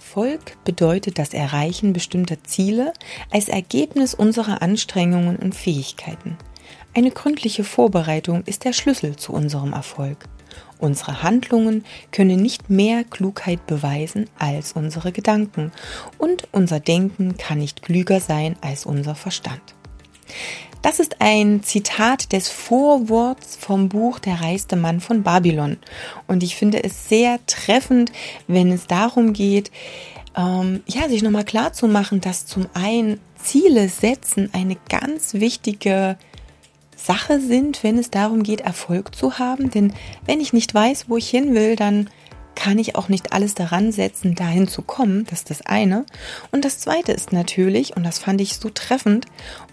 [0.00, 2.94] Erfolg bedeutet das Erreichen bestimmter Ziele
[3.30, 6.38] als Ergebnis unserer Anstrengungen und Fähigkeiten.
[6.94, 10.24] Eine gründliche Vorbereitung ist der Schlüssel zu unserem Erfolg.
[10.78, 15.70] Unsere Handlungen können nicht mehr Klugheit beweisen als unsere Gedanken
[16.16, 19.60] und unser Denken kann nicht klüger sein als unser Verstand.
[20.82, 25.76] Das ist ein Zitat des Vorworts vom Buch Der reichste Mann von Babylon.
[26.26, 28.12] Und ich finde es sehr treffend,
[28.46, 29.70] wenn es darum geht,
[30.36, 36.16] ähm, ja, sich nochmal klar zu machen, dass zum einen Ziele setzen eine ganz wichtige
[36.96, 39.70] Sache sind, wenn es darum geht, Erfolg zu haben.
[39.70, 39.92] Denn
[40.24, 42.08] wenn ich nicht weiß, wo ich hin will, dann
[42.54, 45.24] kann ich auch nicht alles daran setzen, dahin zu kommen.
[45.26, 46.04] Das ist das eine.
[46.52, 49.26] Und das zweite ist natürlich, und das fand ich so treffend,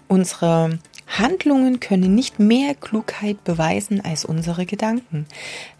[0.06, 5.26] unsere Handlungen können nicht mehr Klugheit beweisen als unsere Gedanken.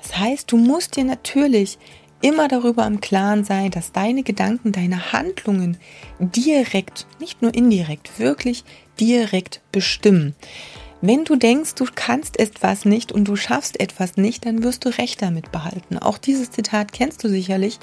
[0.02, 1.79] Das heißt, du musst dir natürlich
[2.20, 5.76] immer darüber im Klaren sein, dass deine Gedanken, deine Handlungen
[6.18, 8.65] direkt, nicht nur indirekt, wirklich
[8.98, 10.35] direkt bestimmen.
[11.01, 14.88] Wenn du denkst, du kannst etwas nicht und du schaffst etwas nicht, dann wirst du
[14.88, 15.96] Recht damit behalten.
[15.96, 17.79] Auch dieses Zitat kennst du sicherlich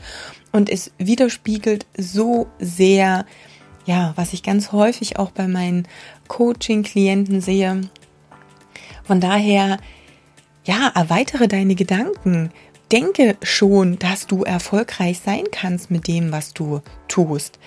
[0.51, 3.25] und es widerspiegelt so sehr,
[3.85, 5.87] ja, was ich ganz häufig auch bei meinen
[6.27, 7.81] Coaching-Klienten sehe.
[9.03, 9.77] Von daher,
[10.63, 12.51] ja, erweitere deine Gedanken.
[12.91, 17.57] Denke schon, dass du erfolgreich sein kannst mit dem, was du tust.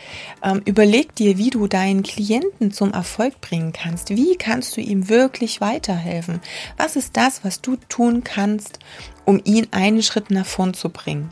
[0.45, 4.11] Ähm, überleg dir, wie du deinen Klienten zum Erfolg bringen kannst.
[4.11, 6.41] Wie kannst du ihm wirklich weiterhelfen?
[6.77, 8.79] Was ist das, was du tun kannst,
[9.25, 11.31] um ihn einen Schritt nach vorn zu bringen?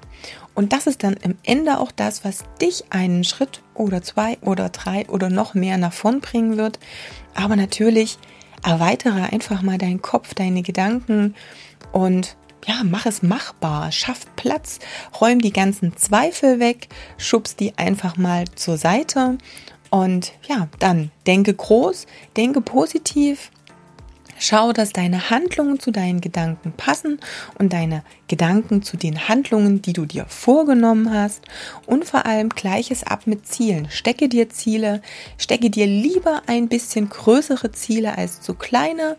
[0.54, 4.70] Und das ist dann im Ende auch das, was dich einen Schritt oder zwei oder
[4.70, 6.80] drei oder noch mehr nach vorn bringen wird.
[7.34, 8.18] Aber natürlich
[8.64, 11.34] erweitere einfach mal deinen Kopf, deine Gedanken
[11.92, 14.80] und ja, mach es machbar, schaff Platz,
[15.20, 19.38] räum die ganzen Zweifel weg, schubst die einfach mal zur Seite.
[19.90, 22.06] Und ja, dann denke groß,
[22.36, 23.50] denke positiv
[24.38, 27.18] Schau, dass deine Handlungen zu deinen Gedanken passen
[27.58, 31.42] und deine Gedanken zu den Handlungen, die du dir vorgenommen hast.
[31.86, 33.88] Und vor allem gleiches ab mit Zielen.
[33.90, 35.02] Stecke dir Ziele,
[35.38, 39.16] stecke dir lieber ein bisschen größere Ziele als zu kleine.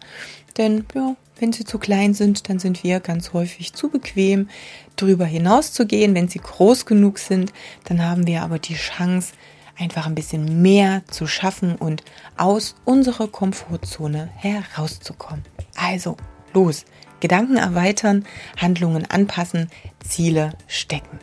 [0.57, 4.49] Denn ja, wenn sie zu klein sind, dann sind wir ganz häufig zu bequem,
[4.95, 6.15] darüber hinaus zu gehen.
[6.15, 7.53] Wenn sie groß genug sind,
[7.85, 9.33] dann haben wir aber die Chance,
[9.79, 12.03] einfach ein bisschen mehr zu schaffen und
[12.37, 15.43] aus unserer Komfortzone herauszukommen.
[15.75, 16.17] Also
[16.53, 16.85] los,
[17.19, 18.25] Gedanken erweitern,
[18.57, 21.19] Handlungen anpassen, Ziele stecken.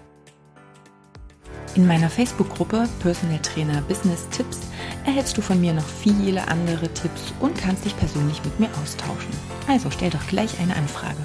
[1.75, 4.61] In meiner Facebook-Gruppe Personal Trainer Business Tipps
[5.05, 9.33] erhältst du von mir noch viele andere Tipps und kannst dich persönlich mit mir austauschen.
[9.67, 11.19] Also stell doch gleich eine Anfrage.